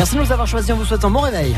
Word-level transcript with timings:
Merci 0.00 0.14
de 0.14 0.22
nous 0.22 0.32
avoir 0.32 0.46
choisis. 0.46 0.72
On 0.72 0.76
vous 0.76 0.86
souhaite 0.86 1.04
un 1.04 1.10
bon 1.10 1.20
réveil. 1.20 1.54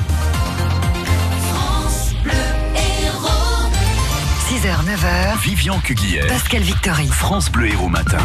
6h, 4.49 4.84
9h. 4.84 5.38
Vivian 5.42 5.79
Cuguière. 5.79 6.26
Pascal 6.26 6.63
Victory. 6.63 7.07
France 7.07 7.52
Bleu 7.52 7.68
Héros 7.68 7.89
Matin. 7.89 8.18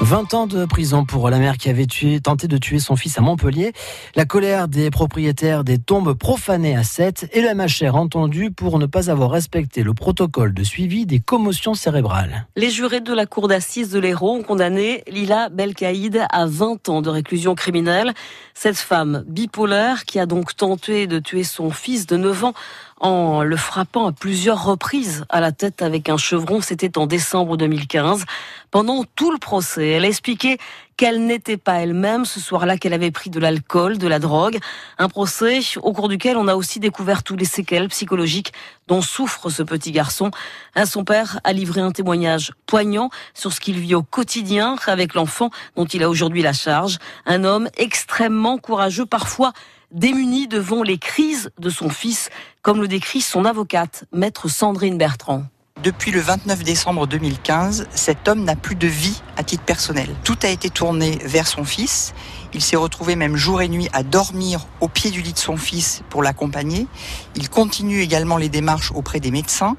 20 0.00 0.34
ans 0.34 0.46
de 0.46 0.64
prison 0.66 1.04
pour 1.04 1.30
la 1.30 1.38
mère 1.38 1.56
qui 1.56 1.68
avait 1.68 1.86
tenté 2.22 2.48
de 2.48 2.58
tuer 2.58 2.78
son 2.78 2.96
fils 2.96 3.16
à 3.16 3.20
Montpellier. 3.20 3.72
La 4.16 4.24
colère 4.24 4.68
des 4.68 4.90
propriétaires 4.90 5.64
des 5.64 5.78
tombes 5.78 6.14
profanées 6.14 6.76
à 6.76 6.82
7 6.82 7.30
et 7.32 7.40
le 7.40 7.54
MHR 7.54 7.94
entendu 7.94 8.50
pour 8.50 8.78
ne 8.78 8.86
pas 8.86 9.10
avoir 9.10 9.30
respecté 9.30 9.82
le 9.82 9.94
protocole 9.94 10.52
de 10.52 10.64
suivi 10.64 11.06
des 11.06 11.20
commotions 11.20 11.74
cérébrales. 11.74 12.46
Les 12.56 12.70
jurés 12.70 13.00
de 13.00 13.14
la 13.14 13.26
cour 13.26 13.48
d'assises 13.48 13.90
de 13.90 13.98
l'Hérault 13.98 14.34
ont 14.34 14.42
condamné 14.42 15.04
Lila 15.08 15.48
Belkaïd 15.48 16.26
à 16.28 16.46
20 16.46 16.88
ans 16.88 17.00
de 17.00 17.10
réclusion 17.10 17.54
criminelle. 17.54 18.12
Cette 18.52 18.76
femme 18.76 19.24
bipolaire 19.26 20.04
qui 20.04 20.18
a 20.18 20.26
donc 20.26 20.56
tenté 20.56 21.06
de 21.06 21.18
tuer 21.18 21.44
son 21.44 21.70
fils 21.70 22.06
de 22.06 22.16
9 22.16 22.44
ans 22.44 22.54
en 23.00 23.42
le 23.42 23.56
frappant 23.56 24.06
à 24.06 24.12
plusieurs 24.12 24.64
reprises 24.64 25.24
à 25.28 25.40
la 25.40 25.52
tête 25.52 25.82
avec 25.82 26.08
un 26.08 26.16
chevron. 26.16 26.60
C'était 26.60 26.96
en 26.98 27.06
décembre 27.06 27.56
2015. 27.56 28.24
Pendant 28.70 29.04
tout 29.04 29.30
le 29.30 29.38
procès, 29.38 29.88
elle 29.90 30.04
a 30.04 30.08
expliqué 30.08 30.58
qu'elle 30.96 31.26
n'était 31.26 31.56
pas 31.56 31.74
elle-même 31.74 32.24
ce 32.24 32.40
soir-là, 32.40 32.76
qu'elle 32.78 32.92
avait 32.92 33.10
pris 33.10 33.30
de 33.30 33.40
l'alcool, 33.40 33.98
de 33.98 34.06
la 34.06 34.18
drogue. 34.18 34.58
Un 34.98 35.08
procès 35.08 35.60
au 35.82 35.92
cours 35.92 36.08
duquel 36.08 36.36
on 36.36 36.48
a 36.48 36.54
aussi 36.54 36.78
découvert 36.78 37.22
tous 37.22 37.36
les 37.36 37.44
séquelles 37.44 37.88
psychologiques 37.88 38.52
dont 38.86 39.02
souffre 39.02 39.50
ce 39.50 39.62
petit 39.62 39.92
garçon. 39.92 40.30
Son 40.86 41.04
père 41.04 41.40
a 41.44 41.52
livré 41.52 41.80
un 41.80 41.90
témoignage 41.90 42.52
poignant 42.66 43.10
sur 43.34 43.52
ce 43.52 43.60
qu'il 43.60 43.78
vit 43.78 43.94
au 43.94 44.02
quotidien 44.02 44.76
avec 44.86 45.14
l'enfant 45.14 45.50
dont 45.76 45.84
il 45.84 46.02
a 46.02 46.08
aujourd'hui 46.08 46.42
la 46.42 46.52
charge. 46.52 46.98
Un 47.26 47.44
homme 47.44 47.68
extrêmement 47.76 48.58
courageux, 48.58 49.06
parfois 49.06 49.52
démuni 49.94 50.48
devant 50.48 50.82
les 50.82 50.98
crises 50.98 51.50
de 51.58 51.70
son 51.70 51.88
fils, 51.88 52.28
comme 52.62 52.80
le 52.80 52.88
décrit 52.88 53.20
son 53.20 53.44
avocate, 53.44 54.04
maître 54.12 54.48
Sandrine 54.48 54.98
Bertrand. 54.98 55.44
Depuis 55.82 56.10
le 56.10 56.20
29 56.20 56.64
décembre 56.64 57.06
2015, 57.06 57.86
cet 57.94 58.26
homme 58.26 58.42
n'a 58.42 58.56
plus 58.56 58.74
de 58.74 58.86
vie 58.86 59.20
à 59.36 59.44
titre 59.44 59.64
personnel. 59.64 60.08
Tout 60.24 60.38
a 60.42 60.48
été 60.48 60.70
tourné 60.70 61.18
vers 61.24 61.46
son 61.46 61.64
fils. 61.64 62.14
Il 62.54 62.62
s'est 62.62 62.76
retrouvé 62.76 63.16
même 63.16 63.36
jour 63.36 63.60
et 63.62 63.68
nuit 63.68 63.88
à 63.92 64.02
dormir 64.02 64.66
au 64.80 64.88
pied 64.88 65.10
du 65.10 65.20
lit 65.20 65.32
de 65.32 65.38
son 65.38 65.56
fils 65.56 66.02
pour 66.10 66.22
l'accompagner. 66.22 66.86
Il 67.36 67.48
continue 67.48 68.00
également 68.00 68.36
les 68.36 68.48
démarches 68.48 68.92
auprès 68.92 69.20
des 69.20 69.30
médecins. 69.30 69.76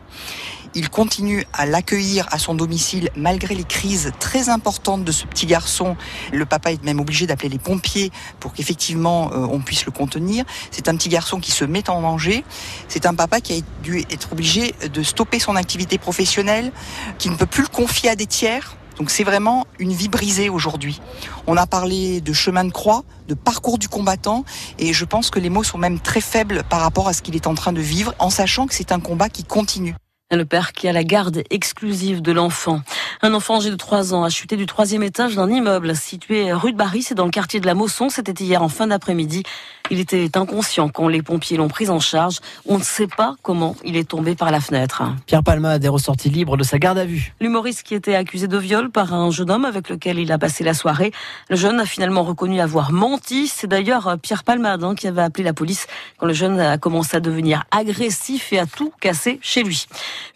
Il 0.77 0.89
continue 0.89 1.45
à 1.53 1.65
l'accueillir 1.65 2.27
à 2.31 2.37
son 2.37 2.53
domicile 2.53 3.09
malgré 3.15 3.55
les 3.55 3.63
crises 3.63 4.11
très 4.19 4.49
importantes 4.49 5.05
de 5.05 5.11
ce 5.13 5.25
petit 5.25 5.45
garçon. 5.45 5.95
Le 6.33 6.45
papa 6.45 6.73
est 6.73 6.83
même 6.83 6.99
obligé 6.99 7.25
d'appeler 7.27 7.47
les 7.47 7.59
pompiers 7.59 8.11
pour 8.41 8.51
qu'effectivement 8.51 9.31
euh, 9.31 9.47
on 9.49 9.61
puisse 9.61 9.85
le 9.85 9.93
contenir. 9.93 10.43
C'est 10.71 10.89
un 10.89 10.97
petit 10.97 11.07
garçon 11.07 11.39
qui 11.39 11.51
se 11.51 11.63
met 11.63 11.89
en 11.89 12.01
danger. 12.01 12.43
C'est 12.89 13.05
un 13.05 13.15
papa 13.15 13.39
qui 13.39 13.53
a 13.53 13.61
dû 13.83 13.99
être 14.11 14.33
obligé 14.33 14.75
de 14.93 15.01
stopper 15.01 15.39
son 15.39 15.55
activité 15.55 15.97
professionnelle, 15.97 16.73
qui 17.19 17.29
ne 17.29 17.35
peut 17.37 17.45
plus 17.45 17.63
le 17.63 17.69
confier 17.69 18.09
à 18.09 18.17
des 18.17 18.25
tiers. 18.25 18.75
Donc 18.97 19.11
c'est 19.11 19.23
vraiment 19.23 19.67
une 19.79 19.93
vie 19.93 20.09
brisée 20.09 20.49
aujourd'hui. 20.49 21.01
On 21.47 21.55
a 21.55 21.67
parlé 21.67 22.19
de 22.19 22.33
chemin 22.33 22.65
de 22.65 22.71
croix, 22.71 23.03
de 23.29 23.33
parcours 23.33 23.77
du 23.77 23.87
combattant, 23.87 24.43
et 24.77 24.91
je 24.91 25.05
pense 25.05 25.29
que 25.29 25.39
les 25.39 25.49
mots 25.49 25.63
sont 25.63 25.77
même 25.77 25.99
très 25.99 26.21
faibles 26.21 26.63
par 26.69 26.81
rapport 26.81 27.07
à 27.07 27.13
ce 27.13 27.21
qu'il 27.21 27.35
est 27.35 27.47
en 27.47 27.55
train 27.55 27.71
de 27.71 27.81
vivre, 27.81 28.13
en 28.19 28.29
sachant 28.29 28.67
que 28.67 28.73
c'est 28.73 28.91
un 28.91 28.99
combat 28.99 29.29
qui 29.29 29.45
continue. 29.45 29.95
Le 30.31 30.43
père 30.43 30.73
qui 30.73 30.87
a 30.87 30.91
la 30.91 31.03
garde 31.03 31.43
exclusive 31.51 32.19
de 32.19 32.31
l'enfant. 32.31 32.81
Un 33.21 33.35
enfant 33.35 33.57
âgé 33.57 33.69
de 33.69 33.75
3 33.75 34.15
ans 34.15 34.23
a 34.23 34.29
chuté 34.29 34.57
du 34.57 34.65
troisième 34.65 35.03
étage 35.03 35.35
d'un 35.35 35.51
immeuble 35.51 35.95
situé 35.95 36.51
rue 36.51 36.71
de 36.71 36.77
Barry, 36.77 37.03
c'est 37.03 37.13
dans 37.13 37.25
le 37.25 37.31
quartier 37.31 37.59
de 37.59 37.67
la 37.67 37.75
Mosson. 37.75 38.09
C'était 38.09 38.43
hier 38.43 38.63
en 38.63 38.67
fin 38.67 38.87
d'après-midi. 38.87 39.43
Il 39.91 39.99
était 39.99 40.35
inconscient 40.35 40.89
quand 40.89 41.07
les 41.09 41.21
pompiers 41.21 41.57
l'ont 41.57 41.67
pris 41.67 41.91
en 41.91 41.99
charge. 41.99 42.39
On 42.65 42.79
ne 42.79 42.83
sait 42.83 43.05
pas 43.05 43.35
comment 43.43 43.75
il 43.85 43.95
est 43.97 44.09
tombé 44.09 44.35
par 44.35 44.49
la 44.49 44.59
fenêtre. 44.59 45.03
Pierre 45.27 45.43
Palmade 45.43 45.85
est 45.85 45.89
ressorti 45.89 46.31
libre 46.31 46.58
de 46.58 46.64
sa 46.64 46.80
garde 46.80 46.97
à 46.97 47.05
vue. 47.05 47.35
L'humoriste 47.39 47.83
qui 47.83 47.93
était 47.93 48.15
accusé 48.15 48.47
de 48.47 48.58
viol 48.58 48.89
par 48.89 49.14
un 49.14 49.30
jeune 49.30 49.52
homme 49.52 49.64
avec 49.64 49.89
lequel 49.89 50.17
il 50.17 50.31
a 50.31 50.39
passé 50.39 50.64
la 50.64 50.73
soirée. 50.73 51.11
Le 51.52 51.55
jeune 51.55 51.80
a 51.80 51.85
finalement 51.85 52.23
reconnu 52.23 52.59
avoir 52.59 52.91
menti. 52.91 53.47
C'est 53.47 53.67
d'ailleurs 53.67 54.17
Pierre 54.23 54.43
Palmade 54.43 54.83
hein, 54.83 54.95
qui 54.95 55.08
avait 55.08 55.21
appelé 55.21 55.43
la 55.43 55.53
police 55.53 55.85
quand 56.17 56.25
le 56.25 56.33
jeune 56.33 56.59
a 56.59 56.80
commencé 56.80 57.15
à 57.15 57.19
devenir 57.19 57.64
agressif 57.69 58.52
et 58.53 58.58
à 58.58 58.65
tout 58.65 58.91
casser 58.99 59.37
chez 59.43 59.61
lui. 59.61 59.85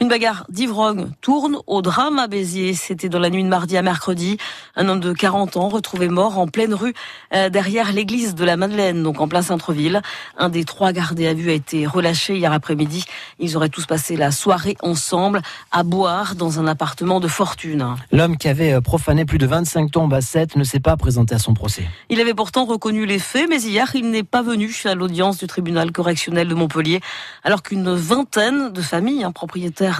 Une 0.02 0.08
bagarre 0.08 0.46
d'ivrogne 0.50 1.12
tourne 1.22 1.58
au 1.68 1.82
drame 1.82 2.20
à 2.20 2.28
Béziers. 2.28 2.74
C'était 2.74 3.10
dans 3.10 3.20
la 3.20 3.30
nuit 3.30 3.44
de 3.44 3.50
mardi 3.50 3.78
à 3.78 3.82
mercredi. 3.82 4.38
Un 4.76 4.88
homme 4.90 5.00
de 5.00 5.14
40 5.14 5.58
ans 5.58 5.70
retrouvé 5.70 6.08
mort 6.08 6.38
en 6.38 6.48
pleine 6.48 6.74
rue 6.74 6.94
euh, 7.34 7.50
derrière 7.50 7.92
l'église 7.92 8.36
de 8.36 8.46
la 8.46 8.58
Madeleine, 8.58 9.04
donc 9.04 9.20
en 9.22 9.28
plein 9.28 9.42
centre-ville. 9.42 10.02
Un 10.38 10.50
des 10.50 10.64
trois 10.64 10.92
gardés 10.92 11.28
à 11.28 11.34
vue 11.34 11.50
a 11.50 11.54
été 11.54 11.86
relâché 11.86 12.38
hier 12.38 12.52
après-midi. 12.52 13.06
Ils 13.40 13.58
auraient 13.58 13.70
tous 13.70 13.86
passé 13.86 14.16
la 14.16 14.32
soirée 14.32 14.78
ensemble 14.82 15.42
à 15.72 15.84
boire 15.84 16.36
dans 16.36 16.60
un 16.60 16.68
appartement 16.68 17.20
de 17.20 17.28
fortune. 17.28 17.96
L'homme 18.12 18.38
qui 18.38 18.48
avait 18.48 18.74
euh, 18.74 18.82
profané 18.82 19.26
plus 19.26 19.38
de 19.38 19.46
25 19.46 19.92
tombes 19.92 20.14
à 20.14 20.22
7 20.22 20.56
ne 20.56 20.64
s'est 20.64 20.80
pas 20.80 20.98
présenté 20.98 21.36
à 21.36 21.40
son 21.40 21.54
procès. 21.54 21.88
Il 22.10 22.20
avait 22.20 22.34
pourtant 22.34 22.66
reconnu 22.66 23.06
les 23.06 23.20
faits, 23.20 23.48
mais 23.50 23.62
hier, 23.62 23.90
il 23.96 24.10
n'est 24.10 24.24
pas 24.24 24.42
venu 24.42 24.74
à 24.86 24.96
l'audience 24.96 25.38
du 25.38 25.48
tribunal 25.48 25.92
correctionnel 25.92 26.48
de 26.48 26.56
Montpellier, 26.56 27.02
alors 27.44 27.62
qu'une 27.62 27.94
vingtaine 27.94 28.72
de 28.72 28.82
familles, 28.82 29.24
un 29.24 29.32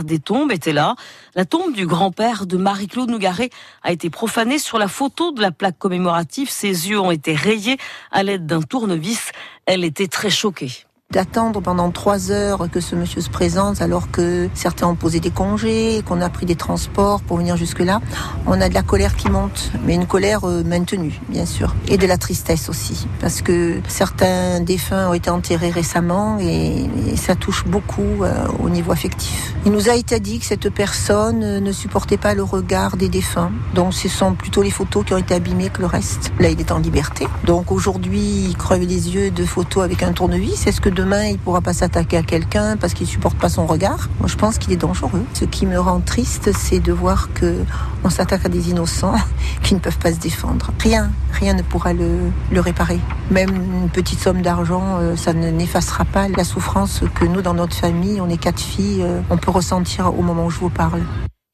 des 0.04 0.20
tombes, 0.20 0.52
étaient 0.52 0.74
là. 0.74 0.96
La 1.36 1.46
tombe 1.46 1.74
du 1.74 1.86
grand-père 1.86 2.46
de 2.46 2.58
Marie-Claude 2.58 3.10
Nougaret 3.10 3.50
a 3.84 3.92
été 3.92 4.10
profanée 4.10 4.60
sur 4.60 4.78
la 4.78 4.88
photo 4.88 5.32
de 5.32 5.42
la 5.42 5.52
plaque 5.52 5.78
commémorative. 5.78 6.50
Ses 6.50 6.90
yeux 6.90 7.00
ont 7.00 7.12
été 7.12 7.34
rayés 7.34 7.78
à 8.12 8.24
l'aide 8.24 8.46
d'un 8.46 8.62
tournevis. 8.62 9.32
Elle 9.66 9.84
était 9.84 10.08
très 10.08 10.30
choquée 10.30 10.89
d'attendre 11.12 11.60
pendant 11.60 11.90
trois 11.90 12.30
heures 12.30 12.70
que 12.70 12.80
ce 12.80 12.96
monsieur 12.96 13.20
se 13.22 13.32
présente 13.32 13.82
alors 13.82 14.12
que 14.12 14.48
certains 14.54 14.86
ont 14.86 14.94
posé 14.94 15.20
des 15.20 15.32
congés, 15.32 16.04
qu'on 16.06 16.22
a 16.22 16.30
pris 16.30 16.46
des 16.46 16.56
transports 16.56 17.22
pour 17.22 17.38
venir 17.38 17.58
jusque-là. 17.58 18.00
On 18.46 18.62
a 18.62 18.70
de 18.70 18.76
la 18.76 18.84
colère 18.84 19.16
qui 19.16 19.28
monte, 19.28 19.72
mais 19.88 19.96
une 19.96 20.06
colère 20.06 20.44
euh, 20.44 20.64
maintenue, 20.64 21.20
bien 21.28 21.48
sûr. 21.48 21.74
Et 21.88 21.98
de 21.98 22.06
la 22.06 22.20
tristesse 22.20 22.70
aussi, 22.70 23.08
parce 23.22 23.42
que 23.42 23.80
certains 23.88 24.60
défunts 24.60 25.10
ont 25.10 25.14
été 25.16 25.32
enterrés 25.32 25.72
récemment 25.72 26.38
et, 26.40 26.86
ça 27.16 27.36
touche 27.36 27.66
beaucoup 27.66 28.24
euh, 28.24 28.46
au 28.64 28.70
niveau 28.70 28.92
affectif. 28.92 29.56
Il 29.66 29.72
nous 29.72 29.90
a 29.90 29.96
été 29.96 30.20
dit 30.20 30.40
que 30.40 30.46
cette 30.46 30.70
personne 30.70 31.60
ne 31.60 31.72
supportait 31.72 32.18
pas 32.18 32.36
le 32.36 32.44
regard 32.44 32.98
des 32.98 33.10
défunts, 33.10 33.52
donc 33.74 33.96
ce 33.96 34.08
sont 34.08 34.36
plutôt 34.36 34.62
les 34.62 34.70
photos 34.70 35.06
qui 35.06 35.14
ont 35.16 35.18
été 35.18 35.34
abîmées 35.34 35.70
que 35.70 35.82
le 35.82 35.88
reste. 35.88 36.32
Là, 36.40 36.50
il 36.50 36.60
est 36.60 36.72
en 36.72 36.78
liberté. 36.78 37.28
Donc 37.46 37.72
aujourd'hui, 37.72 38.56
il 38.56 38.78
les 38.78 39.10
yeux 39.10 39.32
de 39.32 39.44
photos 39.44 39.84
avec 39.84 40.04
un 40.04 40.14
tournevis. 40.14 40.68
Est-ce 40.68 40.80
que 40.80 40.90
demain, 41.00 41.28
il 41.28 41.40
pourra 41.40 41.62
pas 41.62 41.72
s'attaquer 41.72 42.18
à 42.18 42.24
quelqu'un 42.24 42.76
parce 42.76 42.94
qu'il 42.94 43.08
supporte 43.08 43.38
pas 43.38 43.48
son 43.48 43.66
regard. 43.66 44.10
Moi, 44.20 44.28
je 44.28 44.36
pense 44.36 44.58
qu'il 44.58 44.74
est 44.74 44.82
dangereux. 44.88 45.24
Ce 45.34 45.46
qui 45.46 45.66
me 45.66 45.80
rend 45.80 46.02
triste, 46.02 46.52
c'est 46.54 46.82
de 46.82 46.92
voir 46.92 47.30
que 47.34 47.64
on 48.04 48.10
s'attaque 48.10 48.46
à 48.46 48.50
des 48.50 48.70
innocents 48.70 49.16
qui 49.64 49.76
ne 49.76 49.80
peuvent 49.80 49.98
pas 49.98 50.12
se 50.12 50.20
défendre. 50.20 50.72
Rien, 50.82 51.10
rien 51.32 51.54
ne 51.54 51.62
pourra 51.62 51.94
le, 51.94 52.32
le 52.52 52.60
réparer. 52.60 53.00
Même 53.32 53.56
une 53.84 53.90
petite 53.90 54.20
somme 54.20 54.42
d'argent, 54.42 54.98
euh, 55.00 55.16
ça 55.16 55.32
ne 55.32 55.50
n'effacera 55.50 56.04
pas 56.04 56.28
la 56.28 56.44
souffrance 56.44 57.02
que 57.16 57.24
nous, 57.24 57.42
dans 57.42 57.54
notre 57.54 57.78
famille, 57.78 58.20
on 58.20 58.30
est 58.30 58.38
quatre 58.38 58.60
filles, 58.60 59.04
euh, 59.04 59.22
on 59.30 59.38
peut 59.38 59.52
ressentir 59.52 60.14
au 60.14 60.22
moment 60.22 60.48
où 60.48 60.50
je 60.50 60.60
vous 60.60 60.70
parle. 60.70 61.04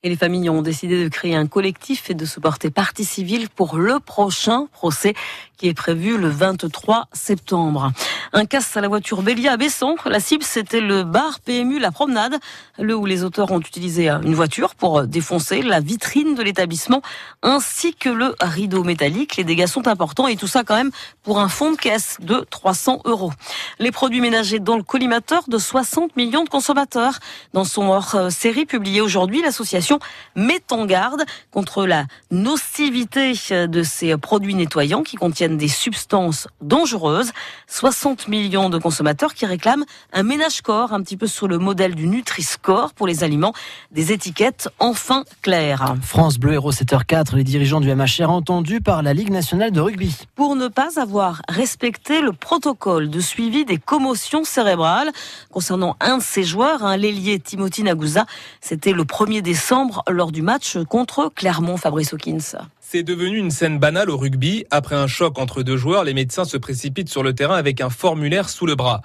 Et 0.06 0.10
les 0.10 0.18
familles 0.18 0.52
ont 0.52 0.62
décidé 0.62 1.04
de 1.04 1.10
créer 1.10 1.36
un 1.36 1.48
collectif 1.48 2.12
et 2.12 2.14
de 2.14 2.26
se 2.26 2.40
porter 2.40 2.70
partie 2.70 3.06
civile 3.06 3.50
pour 3.50 3.78
le 3.78 4.00
prochain 4.00 4.68
procès 4.72 5.16
qui 5.58 5.68
est 5.68 5.74
prévu 5.74 6.18
le 6.18 6.28
23 6.28 7.08
septembre. 7.14 7.92
Un 8.34 8.46
casse 8.46 8.76
à 8.76 8.82
la 8.82 8.88
voiture 8.88 9.22
Bélier 9.22 9.48
à 9.48 9.58
Besson. 9.58 9.96
La 10.06 10.20
cible, 10.20 10.44
c'était 10.44 10.82
le 10.82 11.04
bar 11.04 11.40
PMU 11.40 11.80
La 11.80 11.92
Promenade, 11.92 12.36
le 12.78 12.96
où 12.96 13.06
les 13.06 13.24
auteurs 13.24 13.52
ont 13.52 13.60
utilisé 13.60 14.10
une 14.10 14.36
voiture 14.36 14.76
pour 14.76 15.04
défoncer 15.04 15.62
la 15.62 15.80
vitrine 15.80 16.36
de 16.36 16.44
l'établissement 16.44 17.02
ainsi 17.44 17.94
que 17.94 18.10
le 18.10 18.36
rideau 18.42 18.84
métallique. 18.84 19.38
Les 19.38 19.44
dégâts 19.44 19.68
sont 19.68 19.88
importants 19.88 20.28
et 20.28 20.36
tout 20.36 20.48
ça 20.48 20.64
quand 20.64 20.76
même 20.76 20.92
pour 21.24 21.40
un 21.40 21.48
fonds 21.48 21.72
de 21.72 21.78
caisse 21.78 22.18
de 22.20 22.46
300 22.50 23.02
euros. 23.06 23.32
Les 23.80 23.92
produits 23.92 24.22
ménagers 24.22 24.60
dans 24.60 24.78
le 24.78 24.84
collimateur 24.84 25.44
de 25.48 25.58
60 25.58 26.16
millions 26.16 26.44
de 26.44 26.50
consommateurs. 26.50 27.20
Dans 27.54 27.66
son 27.66 27.88
hors 27.88 28.32
série 28.32 28.66
publié 28.66 29.02
aujourd'hui, 29.02 29.42
l'association 29.42 30.00
met 30.36 30.62
en 30.72 30.86
garde 30.86 31.24
contre 31.52 31.86
la 31.86 32.06
nocivité 32.32 33.34
de 33.52 33.84
ces 33.84 34.18
produits 34.18 34.56
nettoyants 34.56 35.04
qui 35.04 35.16
contiennent 35.16 35.45
des 35.50 35.68
substances 35.68 36.48
dangereuses. 36.62 37.32
60 37.68 38.28
millions 38.28 38.70
de 38.70 38.78
consommateurs 38.78 39.34
qui 39.34 39.46
réclament 39.46 39.86
un 40.14 40.24
ménage-corps, 40.24 40.94
un 40.94 41.02
petit 41.02 41.18
peu 41.18 41.28
sur 41.28 41.48
le 41.48 41.58
modèle 41.58 41.96
du 41.96 42.08
Nutri-Score 42.08 42.94
pour 42.94 43.08
les 43.08 43.24
aliments, 43.24 43.54
des 43.92 44.12
étiquettes 44.12 44.70
enfin 44.80 45.24
claires. 45.42 45.96
France 46.02 46.38
Bleu 46.38 46.54
Héros 46.54 46.72
7h4, 46.72 47.36
les 47.36 47.44
dirigeants 47.44 47.82
du 47.82 47.94
MHR 47.94 48.30
entendus 48.30 48.82
par 48.82 49.04
la 49.04 49.14
Ligue 49.14 49.30
nationale 49.30 49.72
de 49.72 49.80
rugby. 49.80 50.16
Pour 50.36 50.56
ne 50.56 50.68
pas 50.68 51.00
avoir 51.00 51.42
respecté 51.48 52.22
le 52.22 52.34
protocole 52.34 53.10
de 53.10 53.20
suivi 53.20 53.66
des 53.66 53.78
commotions 53.78 54.44
cérébrales 54.44 55.12
concernant 55.52 55.96
un 56.00 56.18
de 56.18 56.24
ses 56.24 56.44
joueurs, 56.44 56.84
un 56.84 56.98
l'ailier 56.98 57.40
Timothy 57.40 57.84
Nagusa, 57.84 58.26
c'était 58.62 58.94
le 58.94 59.04
1er 59.04 59.42
décembre 59.42 60.04
lors 60.10 60.32
du 60.32 60.42
match 60.42 60.78
contre 60.90 61.32
Clermont 61.34 61.78
Fabrice 61.78 62.14
Hawkins. 62.14 62.58
C'est 62.88 63.02
devenu 63.02 63.40
une 63.40 63.50
scène 63.50 63.80
banale 63.80 64.12
au 64.12 64.16
rugby. 64.16 64.64
Après 64.70 64.96
un 64.96 65.08
choc 65.08 65.40
entre 65.40 65.64
deux 65.64 65.76
joueurs, 65.76 66.04
les 66.04 66.14
médecins 66.14 66.46
se 66.46 66.56
précipitent 66.56 67.10
sur 67.10 67.24
le 67.24 67.34
terrain 67.34 67.56
avec 67.56 67.82
un 67.82 67.90
formulaire 67.90 68.48
sous 68.48 68.68
le 68.68 68.76
bras. 68.76 69.02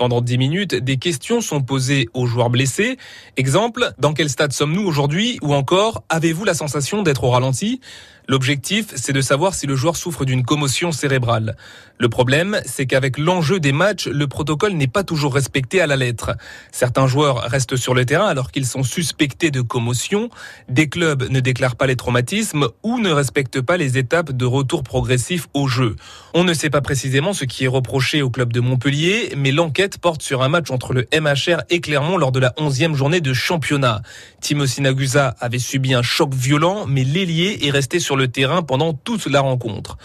Pendant 0.00 0.22
10 0.22 0.38
minutes, 0.38 0.74
des 0.74 0.96
questions 0.96 1.42
sont 1.42 1.60
posées 1.60 2.08
aux 2.14 2.24
joueurs 2.24 2.48
blessés. 2.48 2.96
Exemple, 3.36 3.92
dans 3.98 4.14
quel 4.14 4.30
stade 4.30 4.50
sommes-nous 4.50 4.80
aujourd'hui 4.80 5.38
Ou 5.42 5.52
encore, 5.52 6.04
avez-vous 6.08 6.46
la 6.46 6.54
sensation 6.54 7.02
d'être 7.02 7.22
au 7.22 7.28
ralenti? 7.28 7.82
L'objectif, 8.30 8.92
c'est 8.94 9.12
de 9.12 9.20
savoir 9.20 9.54
si 9.54 9.66
le 9.66 9.74
joueur 9.74 9.96
souffre 9.96 10.24
d'une 10.24 10.44
commotion 10.44 10.92
cérébrale. 10.92 11.56
Le 11.98 12.08
problème, 12.08 12.60
c'est 12.64 12.86
qu'avec 12.86 13.18
l'enjeu 13.18 13.58
des 13.58 13.72
matchs, 13.72 14.06
le 14.06 14.28
protocole 14.28 14.74
n'est 14.74 14.86
pas 14.86 15.02
toujours 15.02 15.34
respecté 15.34 15.80
à 15.80 15.88
la 15.88 15.96
lettre. 15.96 16.30
Certains 16.70 17.08
joueurs 17.08 17.38
restent 17.42 17.74
sur 17.74 17.92
le 17.92 18.04
terrain 18.06 18.28
alors 18.28 18.52
qu'ils 18.52 18.66
sont 18.66 18.84
suspectés 18.84 19.50
de 19.50 19.60
commotion. 19.62 20.30
Des 20.68 20.88
clubs 20.88 21.28
ne 21.28 21.40
déclarent 21.40 21.74
pas 21.74 21.88
les 21.88 21.96
traumatismes 21.96 22.68
ou 22.84 23.00
ne 23.00 23.10
respectent 23.10 23.62
pas 23.62 23.76
les 23.76 23.98
étapes 23.98 24.30
de 24.30 24.44
retour 24.44 24.84
progressif 24.84 25.48
au 25.52 25.66
jeu. 25.66 25.96
On 26.32 26.44
ne 26.44 26.54
sait 26.54 26.70
pas 26.70 26.82
précisément 26.82 27.32
ce 27.32 27.44
qui 27.44 27.64
est 27.64 27.68
reproché 27.68 28.22
au 28.22 28.30
club 28.30 28.52
de 28.52 28.60
Montpellier, 28.60 29.32
mais 29.36 29.50
l'enquête 29.50 29.89
porte 29.98 30.22
sur 30.22 30.42
un 30.42 30.48
match 30.48 30.70
entre 30.70 30.92
le 30.92 31.06
MHR 31.12 31.62
et 31.70 31.80
Clermont 31.80 32.16
lors 32.16 32.32
de 32.32 32.40
la 32.40 32.50
11e 32.58 32.94
journée 32.94 33.20
de 33.20 33.32
championnat. 33.32 34.02
Timo 34.40 34.66
Sinagusa 34.66 35.34
avait 35.40 35.58
subi 35.58 35.94
un 35.94 36.02
choc 36.02 36.34
violent, 36.34 36.86
mais 36.86 37.04
l'ailier 37.04 37.58
est 37.62 37.70
resté 37.70 38.00
sur 38.00 38.16
le 38.16 38.28
terrain 38.28 38.62
pendant 38.62 38.92
toute 38.92 39.26
la 39.26 39.40
rencontre. 39.40 39.98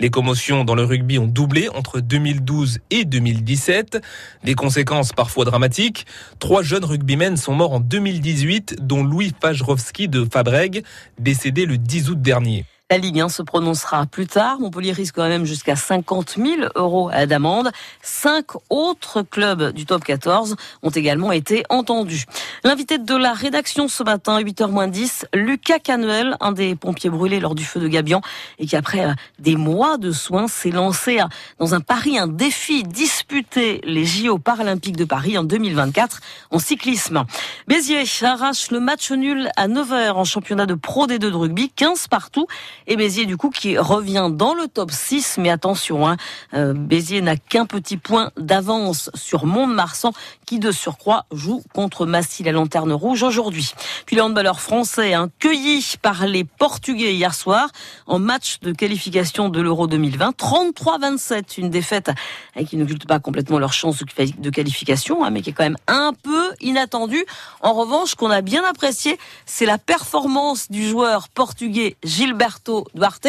Les 0.00 0.10
commotions 0.10 0.64
dans 0.64 0.74
le 0.74 0.84
rugby 0.84 1.18
ont 1.18 1.26
doublé 1.26 1.68
entre 1.68 2.00
2012 2.00 2.80
et 2.90 3.04
2017. 3.04 4.00
Des 4.44 4.54
conséquences 4.54 5.12
parfois 5.12 5.44
dramatiques. 5.44 6.06
Trois 6.38 6.62
jeunes 6.62 6.84
rugbymen 6.84 7.36
sont 7.36 7.54
morts 7.54 7.72
en 7.72 7.80
2018, 7.80 8.76
dont 8.80 9.04
Louis 9.04 9.32
Fajrovski 9.40 10.08
de 10.08 10.26
Fabreg, 10.30 10.84
décédé 11.18 11.66
le 11.66 11.78
10 11.78 12.10
août 12.10 12.20
dernier. 12.20 12.64
La 12.92 12.98
Ligue 12.98 13.20
1 13.20 13.30
se 13.30 13.40
prononcera 13.40 14.04
plus 14.04 14.26
tard. 14.26 14.60
Montpellier 14.60 14.92
risque 14.92 15.14
quand 15.14 15.26
même 15.26 15.46
jusqu'à 15.46 15.76
50 15.76 16.34
000 16.36 16.68
euros 16.74 17.10
d'amende. 17.26 17.72
Cinq 18.02 18.48
autres 18.68 19.22
clubs 19.22 19.72
du 19.72 19.86
top 19.86 20.04
14 20.04 20.56
ont 20.82 20.90
également 20.90 21.32
été 21.32 21.64
entendus. 21.70 22.26
L'invité 22.64 22.98
de 22.98 23.16
la 23.16 23.32
rédaction 23.32 23.88
ce 23.88 24.02
matin, 24.02 24.38
8h10, 24.38 25.24
Lucas 25.32 25.78
Canuel, 25.78 26.36
un 26.40 26.52
des 26.52 26.74
pompiers 26.74 27.08
brûlés 27.08 27.40
lors 27.40 27.54
du 27.54 27.64
feu 27.64 27.80
de 27.80 27.88
Gabian 27.88 28.20
et 28.58 28.66
qui 28.66 28.76
après 28.76 29.06
euh, 29.06 29.14
des 29.38 29.56
mois 29.56 29.96
de 29.96 30.12
soins 30.12 30.46
s'est 30.46 30.70
lancé 30.70 31.18
dans 31.58 31.74
un 31.74 31.80
pari, 31.80 32.18
un 32.18 32.26
défi, 32.26 32.82
disputer 32.82 33.80
les 33.84 34.04
JO 34.04 34.36
paralympiques 34.36 34.98
de 34.98 35.06
Paris 35.06 35.38
en 35.38 35.44
2024 35.44 36.20
en 36.50 36.58
cyclisme. 36.58 37.24
Béziers 37.68 38.04
arrache 38.20 38.70
le 38.70 38.80
match 38.80 39.10
nul 39.12 39.48
à 39.56 39.66
9h 39.66 40.10
en 40.10 40.24
championnat 40.24 40.66
de 40.66 40.74
Pro 40.74 41.06
D2 41.06 41.16
de 41.16 41.32
rugby, 41.32 41.70
15 41.70 42.08
partout 42.08 42.46
et 42.86 42.96
Béziers, 42.96 43.26
du 43.26 43.36
coup, 43.36 43.50
qui 43.50 43.78
revient 43.78 44.28
dans 44.30 44.54
le 44.54 44.68
top 44.68 44.90
6. 44.90 45.38
Mais 45.38 45.50
attention, 45.50 46.06
hein, 46.06 46.16
euh, 46.54 46.72
Béziers 46.74 47.20
n'a 47.20 47.36
qu'un 47.36 47.66
petit 47.66 47.96
point 47.96 48.30
d'avance 48.36 49.10
sur 49.14 49.46
Mont-de-Marsan, 49.46 50.12
qui 50.46 50.58
de 50.58 50.72
surcroît 50.72 51.26
joue 51.32 51.62
contre 51.74 52.06
Massy, 52.06 52.42
la 52.42 52.52
lanterne 52.52 52.92
rouge, 52.92 53.22
aujourd'hui. 53.22 53.72
Puis 54.06 54.16
les 54.16 54.22
handballeurs 54.22 54.60
français, 54.60 55.14
hein, 55.14 55.30
cueillis 55.38 55.94
par 56.00 56.26
les 56.26 56.44
Portugais 56.44 57.14
hier 57.14 57.34
soir, 57.34 57.68
en 58.06 58.18
match 58.18 58.60
de 58.60 58.72
qualification 58.72 59.48
de 59.48 59.60
l'Euro 59.60 59.86
2020. 59.86 60.36
33-27, 60.38 61.58
une 61.58 61.70
défaite 61.70 62.10
hein, 62.56 62.64
qui 62.64 62.76
n'occulte 62.76 63.06
pas 63.06 63.18
complètement 63.18 63.58
leur 63.58 63.72
chance 63.72 64.02
de 64.02 64.50
qualification, 64.50 65.24
hein, 65.24 65.30
mais 65.30 65.42
qui 65.42 65.50
est 65.50 65.52
quand 65.52 65.64
même 65.64 65.78
un 65.86 66.12
peu 66.22 66.41
inattendue. 66.60 67.24
En 67.60 67.72
revanche, 67.74 68.14
qu'on 68.14 68.30
a 68.30 68.40
bien 68.40 68.64
apprécié, 68.64 69.18
c'est 69.46 69.66
la 69.66 69.78
performance 69.78 70.70
du 70.70 70.88
joueur 70.88 71.28
portugais 71.28 71.96
Gilberto 72.04 72.86
Duarte. 72.94 73.28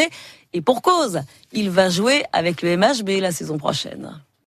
Et 0.52 0.60
pour 0.60 0.82
cause, 0.82 1.20
il 1.52 1.70
va 1.70 1.90
jouer 1.90 2.24
avec 2.32 2.62
le 2.62 2.76
MHB 2.76 3.20
la 3.20 3.32
saison 3.32 3.58
prochaine. 3.58 4.20